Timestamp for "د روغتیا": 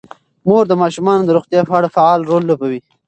1.25-1.61